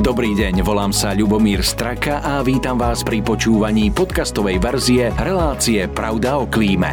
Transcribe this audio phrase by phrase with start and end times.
[0.00, 6.40] Dobrý deň, volám sa Ľubomír Straka a vítam vás pri počúvaní podcastovej verzie relácie Pravda
[6.40, 6.88] o klíme.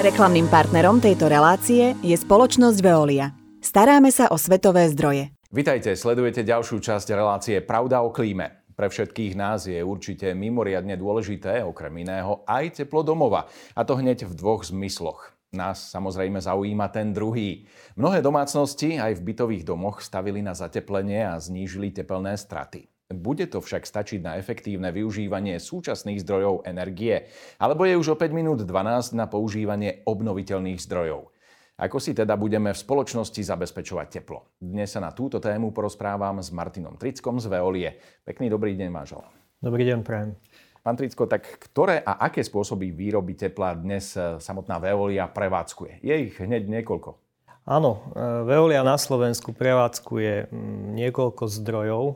[0.00, 3.36] Reklamným partnerom tejto relácie je spoločnosť Veolia.
[3.60, 5.36] Staráme sa o svetové zdroje.
[5.52, 8.64] Vitajte, sledujete ďalšiu časť relácie Pravda o klíme.
[8.72, 13.52] Pre všetkých nás je určite mimoriadne dôležité, okrem iného, aj teplo domova.
[13.76, 15.36] A to hneď v dvoch zmysloch.
[15.50, 17.66] Nás samozrejme zaujíma ten druhý.
[17.98, 22.86] Mnohé domácnosti aj v bytových domoch stavili na zateplenie a znížili tepelné straty.
[23.10, 27.26] Bude to však stačiť na efektívne využívanie súčasných zdrojov energie,
[27.58, 31.34] alebo je už o 5 minút 12 na používanie obnoviteľných zdrojov.
[31.82, 34.54] Ako si teda budeme v spoločnosti zabezpečovať teplo?
[34.62, 37.98] Dnes sa na túto tému porozprávam s Martinom Trickom z Veolie.
[38.22, 39.26] Pekný dobrý deň, manžel.
[39.58, 40.38] Dobrý deň, prajem.
[40.80, 46.00] Pán Tricko, tak ktoré a aké spôsoby výroby tepla dnes e, samotná Veolia prevádzkuje?
[46.00, 47.20] Je ich hneď niekoľko.
[47.68, 50.48] Áno, e, Veolia na Slovensku prevádzkuje
[50.96, 52.14] niekoľko zdrojov e,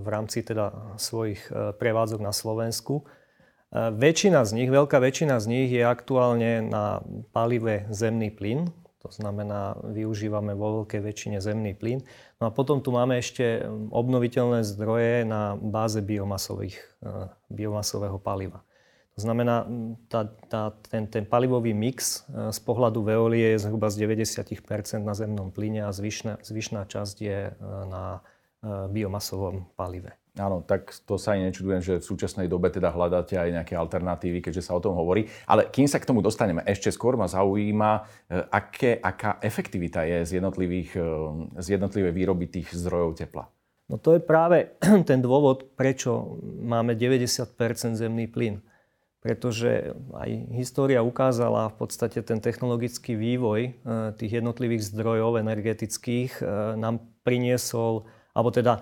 [0.00, 3.04] v rámci teda svojich prevádzok na Slovensku.
[3.76, 7.04] Väčšina z nich, veľká väčšina z nich je aktuálne na
[7.36, 8.72] palive zemný plyn,
[9.08, 12.04] to znamená, využívame vo veľkej väčšine zemný plyn.
[12.38, 18.62] No a potom tu máme ešte um, obnoviteľné zdroje na báze biomasových, uh, biomasového paliva.
[19.18, 19.66] To znamená,
[20.06, 24.44] tá, tá, ten, ten palivový mix uh, z pohľadu Veolie je zhruba z 90%
[25.02, 27.56] na zemnom plyne a zvyšná, zvyšná časť je uh,
[27.88, 28.04] na
[28.90, 30.18] biomasovom palive.
[30.38, 34.38] Áno, tak to sa ani nečudujem, že v súčasnej dobe teda hľadáte aj nejaké alternatívy,
[34.38, 35.26] keďže sa o tom hovorí.
[35.50, 38.00] Ale kým sa k tomu dostaneme, ešte skôr ma zaujíma, e,
[38.48, 41.06] aké, aká efektivita je z, jednotlivých, e,
[41.58, 43.50] z jednotlivé výroby tých zdrojov tepla.
[43.90, 44.78] No to je práve
[45.10, 48.62] ten dôvod, prečo máme 90% zemný plyn.
[49.18, 53.70] Pretože aj história ukázala v podstate ten technologický vývoj e,
[54.14, 56.46] tých jednotlivých zdrojov energetických
[56.78, 58.06] nám priniesol
[58.38, 58.80] alebo teda e,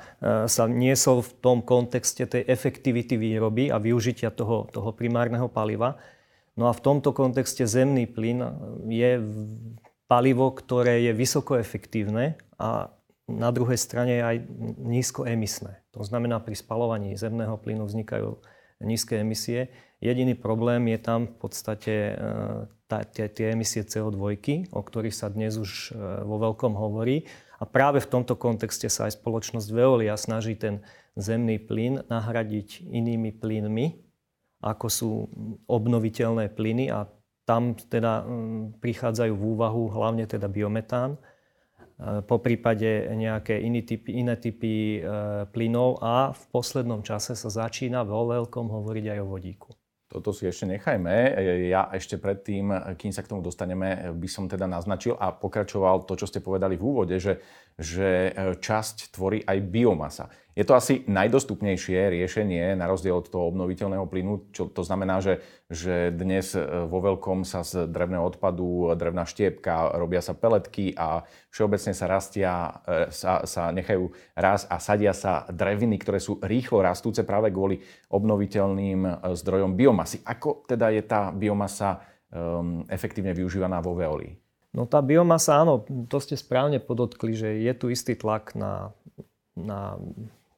[0.52, 5.96] sa niesol v tom kontexte tej efektivity výroby a využitia toho, toho primárneho paliva.
[6.60, 8.44] No a v tomto kontexte zemný plyn
[8.84, 9.16] je
[10.04, 12.92] palivo, ktoré je vysoko efektívne a
[13.26, 14.44] na druhej strane aj
[14.84, 15.82] nízkoemisné.
[15.96, 18.38] To znamená, pri spalovaní zemného plynu vznikajú
[18.84, 19.72] nízke emisie.
[20.04, 24.36] Jediný problém je tam v podstate e, tie emisie CO2,
[24.70, 27.24] o ktorých sa dnes už e, vo veľkom hovorí.
[27.56, 30.84] A práve v tomto kontexte sa aj spoločnosť Veolia snaží ten
[31.16, 33.86] zemný plyn nahradiť inými plynmi,
[34.60, 35.10] ako sú
[35.64, 37.08] obnoviteľné plyny a
[37.46, 41.18] tam teda mm, prichádzajú v úvahu hlavne teda biometán, e,
[42.26, 45.00] po prípade nejaké iné typy, iné typy e,
[45.48, 49.70] plynov a v poslednom čase sa začína vo veľkom hovoriť aj o vodíku.
[50.16, 51.12] Toto si ešte nechajme.
[51.68, 56.16] Ja ešte predtým, kým sa k tomu dostaneme, by som teda naznačil a pokračoval to,
[56.16, 57.44] čo ste povedali v úvode, že,
[57.76, 60.32] že časť tvorí aj biomasa.
[60.56, 65.44] Je to asi najdostupnejšie riešenie na rozdiel od toho obnoviteľného plynu, čo to znamená, že,
[65.68, 71.28] že dnes e, vo veľkom sa z drevného odpadu, drevná štiepka, robia sa peletky a
[71.52, 72.52] všeobecne sa rastia,
[72.88, 77.84] e, sa, sa nechajú raz a sadia sa dreviny, ktoré sú rýchlo rastúce práve kvôli
[78.08, 80.24] obnoviteľným e, zdrojom biomasy.
[80.24, 82.00] Ako teda je tá biomasa
[82.32, 84.32] um, efektívne využívaná vo Veolii?
[84.72, 88.96] No tá biomasa, áno, to ste správne podotkli, že je tu istý tlak na,
[89.52, 90.00] na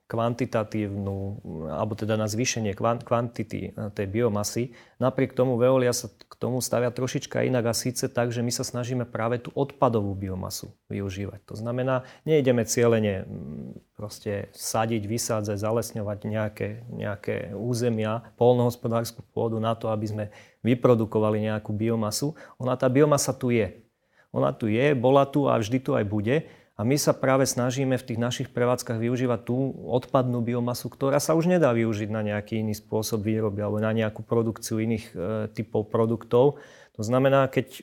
[0.09, 2.73] kvantitatívnu, alebo teda na zvýšenie
[3.05, 4.73] kvantity eh, tej biomasy.
[4.97, 8.65] Napriek tomu Veolia sa k tomu stavia trošička inak a síce tak, že my sa
[8.65, 11.45] snažíme práve tú odpadovú biomasu využívať.
[11.53, 19.77] To znamená, nejdeme cieľene mm, proste sadiť, vysádzať, zalesňovať nejaké, nejaké územia, polnohospodárskú pôdu na
[19.77, 20.25] to, aby sme
[20.65, 22.33] vyprodukovali nejakú biomasu.
[22.57, 23.85] Ona tá biomasa tu je.
[24.33, 26.45] Ona tu je, bola tu a vždy tu aj bude
[26.79, 31.35] a my sa práve snažíme v tých našich prevádzkach využívať tú odpadnú biomasu, ktorá sa
[31.35, 35.15] už nedá využiť na nejaký iný spôsob výroby alebo na nejakú produkciu iných e,
[35.51, 36.63] typov produktov.
[36.95, 37.83] To znamená, keď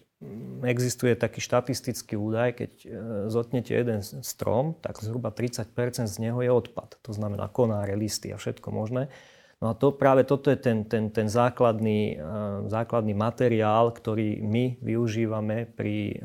[0.63, 2.87] existuje taký štatistický údaj, keď e,
[3.27, 5.75] zotnete jeden strom, tak zhruba 30%
[6.07, 6.95] z neho je odpad.
[7.03, 9.11] To znamená konáre, listy a všetko možné.
[9.59, 12.31] No a to, práve toto je ten, ten, ten základný, e,
[12.71, 16.17] základný materiál, ktorý my využívame pri e,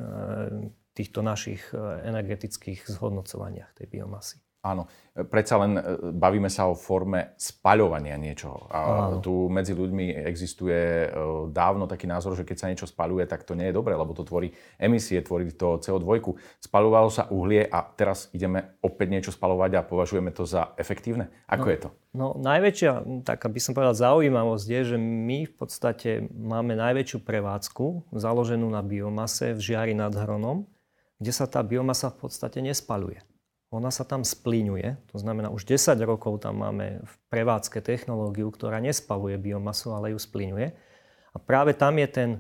[1.01, 4.37] týchto našich e, energetických zhodnocovaniach tej biomasy.
[4.61, 4.93] Áno,
[5.33, 5.83] predsa len e,
[6.13, 8.69] bavíme sa o forme spaľovania niečoho.
[8.69, 9.25] A Áno.
[9.25, 11.09] tu medzi ľuďmi existuje e,
[11.49, 14.21] dávno taký názor, že keď sa niečo spaľuje, tak to nie je dobré, lebo to
[14.21, 16.37] tvorí emisie, tvorí to CO2.
[16.61, 21.33] Spaľovalo sa uhlie a teraz ideme opäť niečo spaľovať a považujeme to za efektívne.
[21.49, 21.89] Ako no, je to?
[22.13, 28.13] No najväčšia, tak by som povedal, zaujímavosť je, že my v podstate máme najväčšiu prevádzku
[28.13, 30.69] založenú na biomase v Žiari nad Hronom
[31.21, 33.21] kde sa tá biomasa v podstate nespaluje.
[33.71, 38.83] Ona sa tam splíňuje, to znamená už 10 rokov tam máme v prevádzke technológiu, ktorá
[38.83, 40.75] nespaluje biomasu, ale ju splíňuje.
[41.31, 42.31] A práve tam je ten,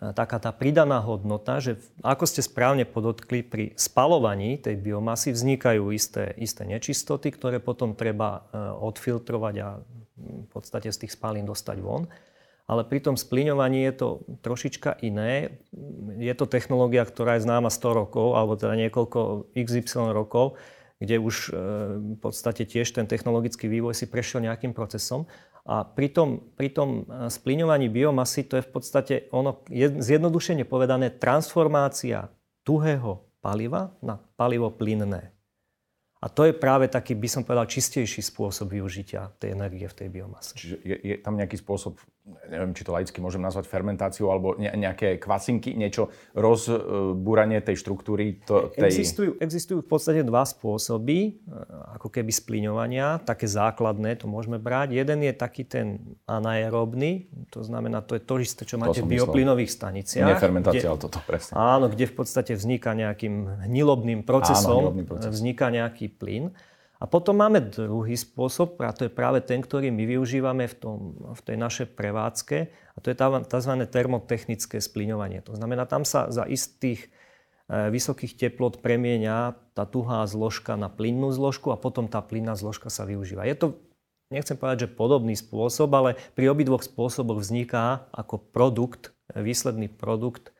[0.00, 5.92] e, taká tá pridaná hodnota, že ako ste správne podotkli, pri spalovaní tej biomasy vznikajú
[5.92, 8.56] isté, isté nečistoty, ktoré potom treba e,
[8.88, 9.84] odfiltrovať a
[10.16, 12.08] v podstate z tých spalín dostať von
[12.64, 14.08] ale pri tom splíňovaní je to
[14.40, 15.60] trošička iné.
[16.16, 20.56] Je to technológia, ktorá je známa 100 rokov, alebo teda niekoľko XY rokov,
[20.96, 21.60] kde už e,
[22.00, 25.28] v podstate tiež ten technologický vývoj si prešiel nejakým procesom.
[25.68, 29.60] A pri tom, pri tom e, splíňovaní biomasy to je v podstate ono,
[30.00, 32.32] zjednodušene povedané, transformácia
[32.64, 35.36] tuhého paliva na palivo plynné.
[36.24, 40.08] A to je práve taký, by som povedal, čistejší spôsob využitia tej energie v tej
[40.08, 40.56] biomase.
[40.56, 44.72] Čiže je, je tam nejaký spôsob, neviem, či to laicky môžem nazvať fermentáciou, alebo ne,
[44.72, 48.40] nejaké kvasinky, niečo, rozbúranie tej štruktúry?
[48.48, 48.88] To, tej...
[48.88, 51.52] Existujú, existujú v podstate dva spôsoby, e,
[52.00, 54.96] ako keby splíňovania, také základné, to môžeme brať.
[54.96, 59.70] Jeden je taký ten anaerobný, to znamená, to je to isté, čo máte v bioplynových
[59.76, 60.28] staniciach.
[60.32, 61.60] Nie fermentácia, ale toto presne.
[61.60, 65.28] Áno, kde v podstate vzniká nejakým hnilobným procesom, áno, hnilobný proces.
[65.28, 66.56] vzniká nejaký plyn.
[67.02, 70.96] A potom máme druhý spôsob, a to je práve ten, ktorý my využívame v, tom,
[71.34, 73.72] v tej našej prevádzke, a to je tzv.
[73.90, 75.42] termotechnické splyňovanie.
[75.44, 77.10] To znamená, tam sa za istých
[77.66, 82.88] e, vysokých teplot premieňa tá tuhá zložka na plynnú zložku a potom tá plynná zložka
[82.88, 83.42] sa využíva.
[83.42, 83.66] Je to,
[84.30, 90.54] nechcem povedať, že podobný spôsob, ale pri obidvoch spôsoboch vzniká ako produkt, výsledný produkt,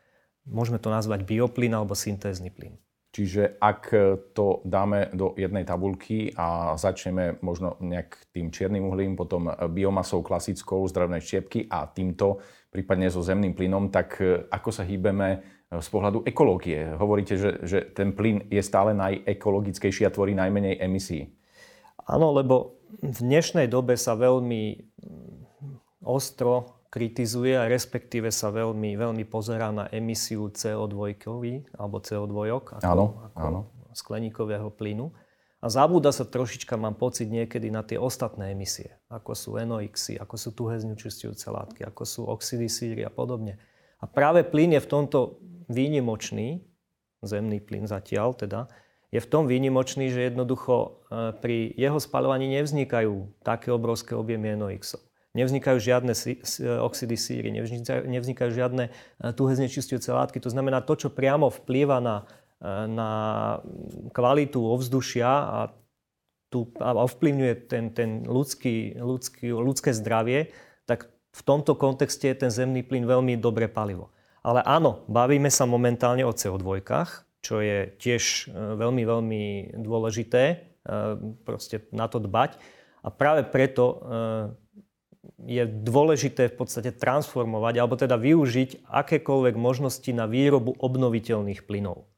[0.45, 2.84] môžeme to nazvať bioplyn alebo syntézny plyn.
[3.15, 3.95] Čiže ak
[4.35, 10.83] to dáme do jednej tabulky a začneme možno nejak tým čiernym uhlím, potom biomasou klasickou
[10.91, 12.43] z drevnej štiepky a týmto,
[12.75, 14.19] prípadne so zemným plynom, tak
[14.51, 16.91] ako sa hýbeme z pohľadu ekológie?
[16.99, 21.39] Hovoríte, že, že ten plyn je stále najekologickejší a tvorí najmenej emisí.
[22.11, 24.91] Áno, lebo v dnešnej dobe sa veľmi
[26.03, 31.19] ostro kritizuje a respektíve sa veľmi, veľmi pozerá na emisiu CO2
[31.75, 33.61] alebo CO2 ako, áno, ako áno.
[33.91, 35.11] skleníkového plynu.
[35.59, 40.35] A zabúda sa trošička, mám pocit niekedy, na tie ostatné emisie, ako sú NOx, ako
[40.39, 43.59] sú tuhé znečistujúce látky, ako sú oxidy síry a podobne.
[43.99, 46.63] A práve plyn je v tomto výnimočný,
[47.25, 48.71] zemný plyn zatiaľ teda,
[49.09, 50.75] je v tom výnimočný, že jednoducho
[51.11, 55.01] e, pri jeho spalovaní nevznikajú také obrovské objemy NOx
[55.35, 56.15] nevznikajú žiadne
[56.81, 60.39] oxidy síry, nevznikajú, žiadne eh, tuhé znečistujúce látky.
[60.41, 62.17] To znamená, to, čo priamo vplýva na,
[62.63, 63.11] eh, na
[64.15, 65.59] kvalitu ovzdušia a,
[66.49, 70.55] tu, a ovplyvňuje ten, ten ľudský, ľudský, ľudské zdravie,
[70.87, 74.15] tak v tomto kontexte je ten zemný plyn veľmi dobré palivo.
[74.47, 76.85] Ale áno, bavíme sa momentálne o CO2,
[77.43, 79.43] čo je tiež eh, veľmi, veľmi
[79.83, 80.71] dôležité
[81.49, 82.61] proste na to dbať.
[83.01, 84.05] A práve preto
[85.45, 92.09] je dôležité v podstate transformovať alebo teda využiť akékoľvek možnosti na výrobu obnoviteľných plynov.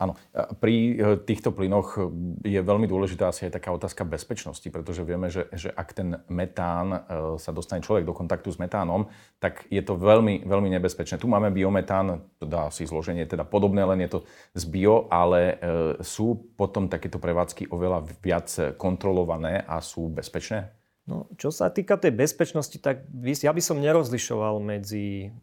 [0.00, 0.16] Áno,
[0.64, 2.00] pri e, týchto plynoch
[2.40, 6.88] je veľmi dôležitá asi aj taká otázka bezpečnosti, pretože vieme, že, že ak ten metán
[6.88, 6.98] e,
[7.36, 11.20] sa dostane človek do kontaktu s metánom, tak je to veľmi, veľmi nebezpečné.
[11.20, 14.20] Tu máme biometán, dá si zloženie teda podobné, len je to
[14.56, 15.54] z bio, ale e,
[16.00, 18.48] sú potom takéto prevádzky oveľa viac
[18.80, 20.79] kontrolované a sú bezpečné?
[21.08, 25.34] No, čo sa týka tej bezpečnosti, tak ja by som nerozlišoval medzi,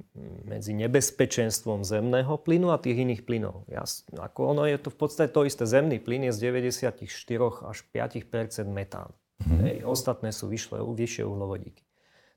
[0.48, 3.68] medzi nebezpečenstvom zemného plynu a tých iných plynov.
[3.68, 3.84] Ja,
[4.16, 5.68] ako ono je to v podstate to isté.
[5.68, 7.04] Zemný plyn je z 94
[7.68, 9.12] až 5 metán.
[9.44, 9.60] Mm-hmm.
[9.66, 11.84] Hej, ostatné sú vyššie, vyššie uhlovodíky.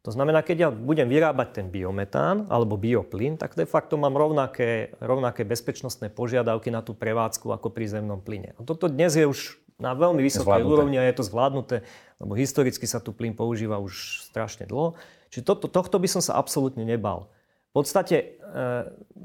[0.00, 4.97] To znamená, keď ja budem vyrábať ten biometán alebo bioplyn, tak de facto mám rovnaké,
[4.97, 8.57] rovnaké bezpečnostné požiadavky na tú prevádzku ako pri zemnom plyne.
[8.57, 11.83] A toto dnes je už na veľmi vysokej úrovni a je to zvládnuté,
[12.21, 14.95] lebo historicky sa tu plyn používa už strašne dlho.
[15.33, 17.33] Čiže to, tohto by som sa absolútne nebal.
[17.71, 18.27] V podstate, e,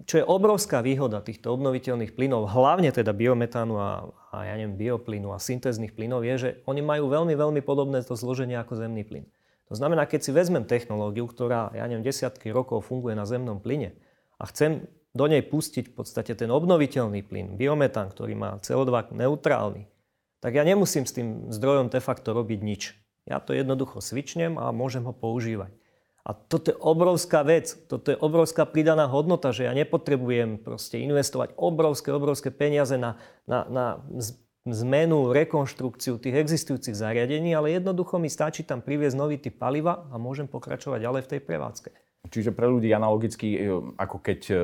[0.06, 5.34] čo je obrovská výhoda týchto obnoviteľných plynov, hlavne teda biometánu a, a ja neviem, bioplynu
[5.34, 9.26] a syntéznych plynov, je, že oni majú veľmi, veľmi podobné to zloženie ako zemný plyn.
[9.66, 13.98] To znamená, keď si vezmem technológiu, ktorá, ja neviem, desiatky rokov funguje na zemnom plyne
[14.38, 14.86] a chcem
[15.16, 19.90] do nej pustiť v podstate ten obnoviteľný plyn, biometán, ktorý má CO2 neutrálny,
[20.46, 22.94] tak ja nemusím s tým zdrojom de facto robiť nič.
[23.26, 25.74] Ja to jednoducho svičnem a môžem ho používať.
[26.22, 31.58] A toto je obrovská vec, toto je obrovská pridaná hodnota, že ja nepotrebujem proste investovať
[31.58, 33.18] obrovské, obrovské peniaze na,
[33.50, 33.86] na, na
[34.70, 40.22] zmenu, rekonštrukciu tých existujúcich zariadení, ale jednoducho mi stačí tam priviesť nový typ paliva a
[40.22, 41.90] môžem pokračovať ďalej v tej prevádzke.
[42.30, 43.60] Čiže pre ľudí analogicky, e,
[43.98, 44.56] ako keď e,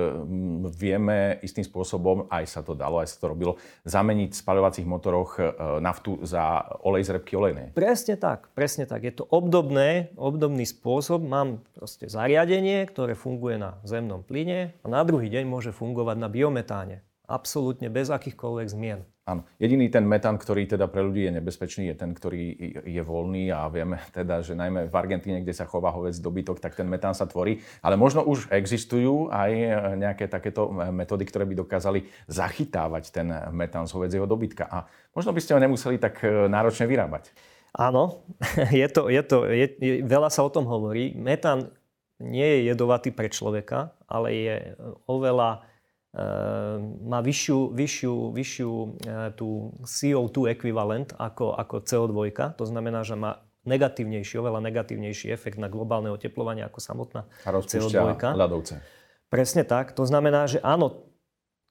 [0.71, 5.37] vieme istým spôsobom, aj sa to dalo, aj sa to robilo, zameniť v spaľovacích motoroch
[5.37, 5.49] e,
[5.81, 7.67] naftu za olej z repky olejnej.
[7.77, 9.05] Presne tak, presne tak.
[9.05, 11.21] Je to obdobné, obdobný spôsob.
[11.21, 16.29] Mám proste zariadenie, ktoré funguje na zemnom plyne a na druhý deň môže fungovať na
[16.31, 17.05] biometáne.
[17.29, 19.10] Absolútne bez akýchkoľvek zmien.
[19.21, 19.45] Áno.
[19.61, 22.57] Jediný ten metán, ktorý teda pre ľudí je nebezpečný, je ten, ktorý
[22.89, 26.73] je voľný a vieme teda, že najmä v Argentíne, kde sa chová hovec dobytok, tak
[26.73, 27.61] ten metán sa tvorí.
[27.85, 29.51] Ale možno už existujú aj
[30.01, 34.65] nejaké takéto metódy, ktoré by dokázali zachytávať ten metán z hovedzieho dobytka.
[34.65, 37.29] A možno by ste ho nemuseli tak e, náročne vyrábať.
[37.77, 38.25] Áno,
[38.73, 41.13] je to, je to, je, je, veľa sa o tom hovorí.
[41.13, 41.69] Metán
[42.17, 44.55] nie je jedovatý pre človeka, ale je
[45.05, 45.70] oveľa Ehm,
[47.07, 48.71] má vyššiu, vyššiu, vyššiu
[49.07, 52.35] eh, tú CO2 ekvivalent ako, ako CO2.
[52.59, 57.95] To znamená, že má negatívnejší, oveľa negatívnejší efekt na globálne oteplovanie ako samotná A CO2.
[58.35, 58.83] ľadovce.
[59.31, 59.95] Presne tak.
[59.95, 61.07] To znamená, že áno,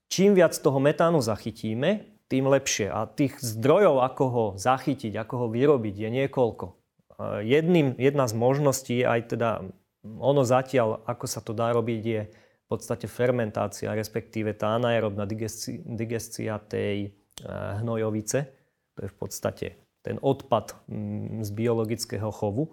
[0.08, 2.88] čím viac toho metánu zachytíme, tým lepšie.
[2.88, 6.64] A tých zdrojov, ako ho zachytiť, ako ho vyrobiť, je niekoľko.
[6.64, 6.74] Eh,
[7.44, 9.68] jedným, jedna z možností, aj teda
[10.00, 12.20] ono zatiaľ, ako sa to dá robiť, je
[12.70, 17.50] podstate fermentácia, respektíve tá anaerobná digestia tej eh,
[17.82, 18.46] hnojovice.
[18.94, 19.66] To je v podstate
[20.06, 22.72] ten odpad mm, z biologického chovu.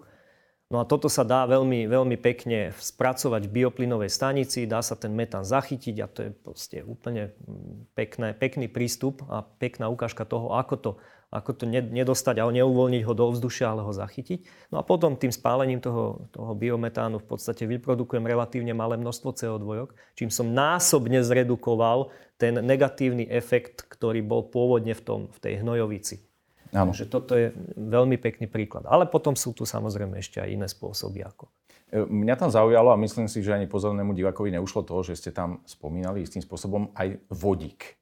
[0.68, 5.16] No a toto sa dá veľmi, veľmi pekne spracovať v bioplynovej stanici, dá sa ten
[5.16, 10.54] metán zachytiť a to je proste úplne mm, pekné, pekný prístup a pekná ukážka toho,
[10.54, 10.90] ako to
[11.28, 14.72] ako to nedostať a neuvoľniť ho do vzdušia, ale ho zachytiť.
[14.72, 19.92] No a potom tým spálením toho, toho biometánu v podstate vyprodukujem relatívne malé množstvo CO2,
[20.16, 22.08] čím som násobne zredukoval
[22.40, 26.24] ten negatívny efekt, ktorý bol pôvodne v, tom, v tej hnojovici.
[26.72, 26.92] Áno.
[26.92, 28.88] Takže toto je veľmi pekný príklad.
[28.88, 31.24] Ale potom sú tu samozrejme ešte aj iné spôsoby.
[31.24, 31.48] Ako.
[31.92, 35.30] E, mňa tam zaujalo a myslím si, že ani pozornému divákovi neušlo to, že ste
[35.32, 37.97] tam spomínali istým spôsobom aj vodík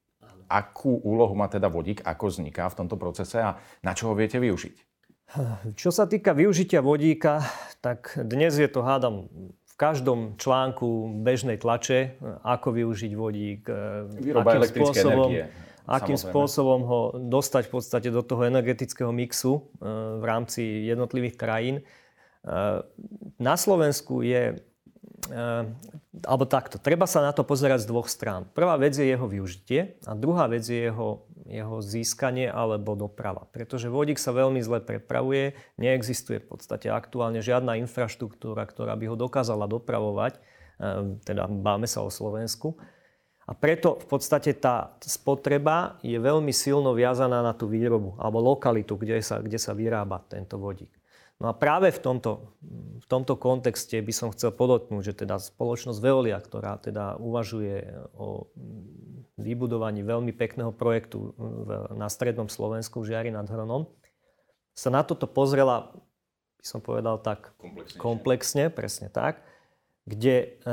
[0.47, 4.39] akú úlohu má teda vodík, ako vzniká v tomto procese a na čo ho viete
[4.39, 4.77] využiť?
[5.75, 7.43] Čo sa týka využitia vodíka,
[7.83, 9.27] tak dnes je to, hádam,
[9.67, 15.45] v každom článku bežnej tlače, ako využiť vodík, e, Výroba akým spôsobom, energie.
[15.85, 19.61] akým spôsobom ho dostať v podstate do toho energetického mixu e,
[20.17, 21.77] v rámci jednotlivých krajín.
[21.77, 21.83] E,
[23.37, 24.57] na Slovensku je
[26.27, 28.47] alebo takto, treba sa na to pozerať z dvoch strán.
[28.53, 33.49] Prvá vec je jeho využitie a druhá vec je jeho, jeho získanie alebo doprava.
[33.51, 39.17] Pretože vodík sa veľmi zle prepravuje, neexistuje v podstate aktuálne žiadna infraštruktúra, ktorá by ho
[39.19, 40.39] dokázala dopravovať,
[40.79, 42.77] ehm, teda báme sa o Slovensku.
[43.47, 48.99] A preto v podstate tá spotreba je veľmi silno viazaná na tú výrobu alebo lokalitu,
[48.99, 50.91] kde sa, kde sa vyrába tento vodík.
[51.37, 52.57] No a práve v tomto,
[52.97, 57.85] v tomto kontexte by som chcel podotknúť, že teda spoločnosť Veolia, ktorá teda uvažuje
[58.17, 58.49] o
[59.37, 61.37] vybudovaní veľmi pekného projektu
[61.93, 63.85] na strednom Slovensku v Žiari nad Hronom,
[64.73, 65.93] sa na toto pozrela,
[66.57, 67.53] by som povedal tak
[68.01, 69.45] komplexne, presne tak,
[70.09, 70.73] kde e,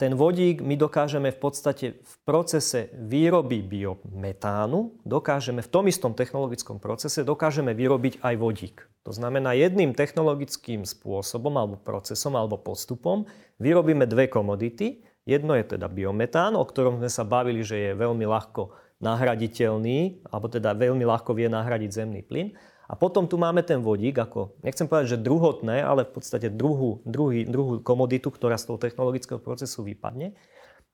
[0.00, 6.80] ten vodík my dokážeme v podstate v procese výroby biometánu, dokážeme v tom istom technologickom
[6.80, 8.76] procese, dokážeme vyrobiť aj vodík.
[9.04, 13.28] To znamená, jedným technologickým spôsobom alebo procesom alebo postupom
[13.60, 15.04] vyrobíme dve komodity.
[15.28, 18.72] Jedno je teda biometán, o ktorom sme sa bavili, že je veľmi ľahko
[19.04, 22.56] nahraditeľný, alebo teda veľmi ľahko vie nahradiť zemný plyn.
[22.90, 26.98] A potom tu máme ten vodík ako, nechcem povedať, že druhotné, ale v podstate druhú,
[27.06, 30.34] druhý, druhú komoditu, ktorá z toho technologického procesu vypadne.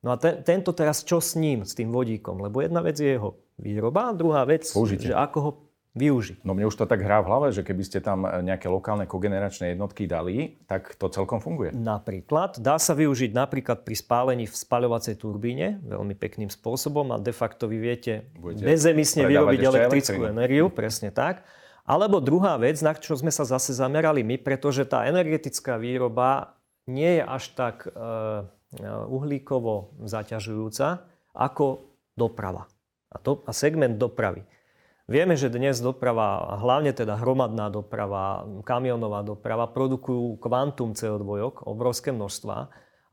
[0.05, 2.45] No a te, tento teraz čo s ním, s tým vodíkom?
[2.45, 5.09] Lebo jedna vec je jeho výroba, druhá vec, Použitie.
[5.09, 5.51] že ako ho
[5.97, 6.45] využiť.
[6.45, 9.73] No mne už to tak hrá v hlave, že keby ste tam nejaké lokálne kogeneračné
[9.73, 11.73] jednotky dali, tak to celkom funguje.
[11.73, 12.61] Napríklad.
[12.61, 17.65] Dá sa využiť napríklad pri spálení v spaľovacej turbíne veľmi pekným spôsobom a de facto
[17.65, 18.29] vy viete
[18.61, 21.41] bezemisne vyrobiť elektrickú energiu, presne tak.
[21.87, 26.59] Alebo druhá vec, na čo sme sa zase zamerali my, pretože tá energetická výroba
[26.91, 27.91] nie je až tak e,
[29.07, 32.67] uhlíkovo zaťažujúca ako doprava.
[33.15, 34.43] A, to, a segment dopravy.
[35.07, 42.57] Vieme, že dnes doprava, hlavne teda hromadná doprava, kamionová doprava, produkujú kvantum CO2, obrovské množstva.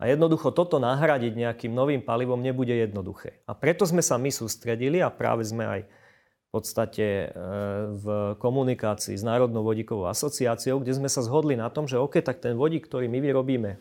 [0.01, 3.46] A jednoducho toto nahradiť nejakým novým palivom nebude jednoduché.
[3.46, 5.82] A preto sme sa my sústredili a práve sme aj
[6.53, 7.27] podstate e,
[7.98, 12.45] v komunikácii s Národnou vodíkovou asociáciou, kde sme sa zhodli na tom, že OK, tak
[12.45, 13.72] ten vodík, ktorý my vyrobíme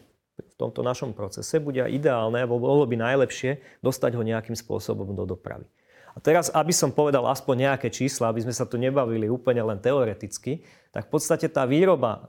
[0.40, 5.28] v tomto našom procese, bude ideálne, alebo bolo by najlepšie dostať ho nejakým spôsobom do
[5.28, 5.68] dopravy.
[6.12, 9.80] A teraz, aby som povedal aspoň nejaké čísla, aby sme sa tu nebavili úplne len
[9.80, 12.20] teoreticky, tak v podstate tá výroba e,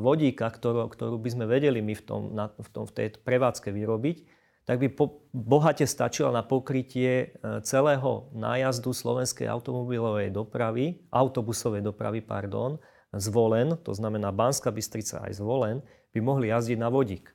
[0.00, 3.72] vodíka, ktorú, ktorú by sme vedeli my v, tom, na, v, tom, v tej prevádzke
[3.72, 4.39] vyrobiť,
[4.70, 12.22] tak by po, bohate stačila na pokrytie e, celého nájazdu slovenskej automobilovej dopravy, autobusovej dopravy,
[12.22, 12.78] pardon,
[13.10, 15.82] zvolen, to znamená Banská Bystrica aj zvolen,
[16.14, 17.34] by mohli jazdiť na vodík.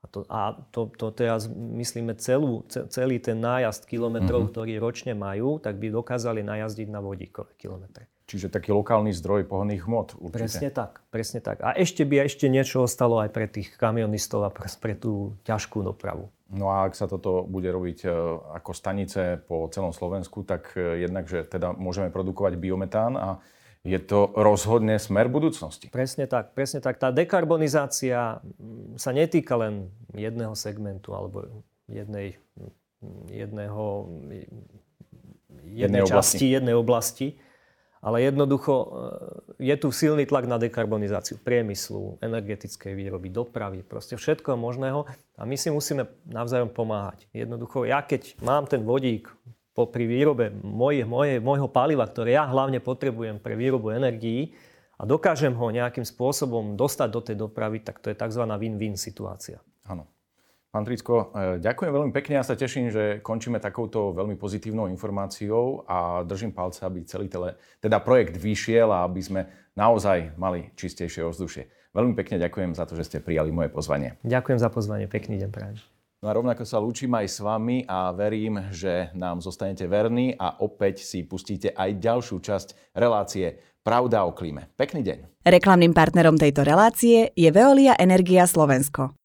[0.00, 4.56] A to, a to, to teraz myslíme celú, celý ten nájazd kilometrov, mm-hmm.
[4.56, 8.08] ktorý ročne majú, tak by dokázali najazdiť na vodíkové kilometre.
[8.30, 10.46] Čiže taký lokálny zdroj pohonných hmot určite.
[10.46, 11.66] Presne tak, presne tak.
[11.66, 15.82] A ešte by ešte niečo ostalo aj pre tých kamionistov a pre, pre tú ťažkú
[15.82, 16.30] dopravu.
[16.54, 18.08] No a ak sa toto bude robiť e,
[18.54, 23.42] ako stanice po celom Slovensku, tak e, jednak, že teda môžeme produkovať biometán a
[23.82, 25.90] je to rozhodne smer budúcnosti.
[25.90, 27.02] Presne tak, presne tak.
[27.02, 28.38] Tá dekarbonizácia
[28.94, 32.38] sa netýka len jedného segmentu alebo jednej,
[33.26, 34.44] jedného, jednej,
[35.64, 36.46] jednej časti, oblasti.
[36.46, 37.26] jednej oblasti,
[38.00, 38.86] ale jednoducho e,
[39.60, 45.04] je tu silný tlak na dekarbonizáciu priemyslu, energetickej výroby, dopravy, proste všetko možného
[45.36, 47.28] a my si musíme navzájom pomáhať.
[47.36, 49.28] Jednoducho, ja keď mám ten vodík
[49.80, 54.52] pri výrobe moje, moje, môjho paliva, ktoré ja hlavne potrebujem pre výrobu energií
[55.00, 58.44] a dokážem ho nejakým spôsobom dostať do tej dopravy, tak to je tzv.
[58.44, 59.64] win-win situácia.
[59.88, 60.04] Áno.
[60.70, 62.38] Pán Tricko, e, ďakujem veľmi pekne.
[62.38, 67.58] Ja sa teším, že končíme takouto veľmi pozitívnou informáciou a držím palce, aby celý tele,
[67.82, 69.40] teda projekt vyšiel a aby sme
[69.74, 71.90] naozaj mali čistejšie ovzdušie.
[71.90, 74.14] Veľmi pekne ďakujem za to, že ste prijali moje pozvanie.
[74.22, 75.10] Ďakujem za pozvanie.
[75.10, 75.82] Pekný deň prajem.
[76.22, 80.54] No a rovnako sa lúčim aj s vami a verím, že nám zostanete verní a
[80.62, 84.68] opäť si pustíte aj ďalšiu časť relácie Pravda o klíme.
[84.76, 85.18] Pekný deň.
[85.48, 89.19] Reklamným partnerom tejto relácie je Veolia Energia Slovensko.